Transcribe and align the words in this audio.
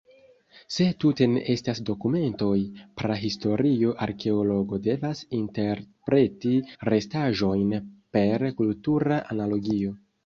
Se 0.75 0.85
tute 1.03 1.25
ne 1.33 1.41
estas 1.53 1.81
dokumentoj, 1.89 2.55
prahistoria 3.01 3.93
arkeologo 4.05 4.79
devas 4.89 5.21
interpreti 5.43 6.55
restaĵojn 6.93 7.77
per 8.19 8.49
kultura 8.63 9.25
analogio. 9.37 9.99